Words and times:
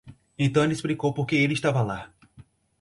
Então 0.35 0.63
ele 0.63 0.73
explicou 0.73 1.13
por 1.13 1.27
que 1.27 1.35
ele 1.35 1.53
estava 1.53 1.83
lá. 1.83 2.11